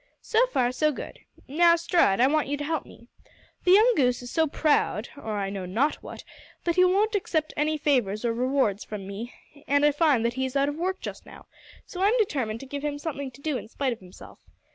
"So 0.23 0.47
far, 0.47 0.71
good. 0.71 1.19
Now, 1.47 1.75
Stride, 1.75 2.19
I 2.19 2.25
want 2.25 2.47
you 2.47 2.57
to 2.57 2.63
help 2.63 2.87
me. 2.87 3.07
The 3.65 3.73
young 3.73 3.93
goose 3.95 4.23
is 4.23 4.31
so 4.31 4.47
proud, 4.47 5.09
or 5.15 5.37
I 5.37 5.51
know 5.51 5.67
not 5.67 6.01
what, 6.01 6.23
that 6.63 6.75
he 6.75 6.83
won't 6.83 7.13
accept 7.13 7.53
any 7.55 7.77
favours 7.77 8.25
or 8.25 8.33
rewards 8.33 8.83
from 8.83 9.05
me, 9.05 9.31
and 9.67 9.85
I 9.85 9.91
find 9.91 10.25
that 10.25 10.33
he 10.33 10.45
is 10.47 10.55
out 10.55 10.69
of 10.69 10.75
work 10.75 11.01
just 11.01 11.27
now, 11.27 11.45
so 11.85 12.01
I'm 12.01 12.17
determined 12.17 12.61
to 12.61 12.65
give 12.65 12.83
him 12.83 12.97
something 12.97 13.29
to 13.29 13.41
do 13.41 13.59
in 13.59 13.67
spite 13.67 13.93
of 13.93 13.99
himself. 13.99 14.39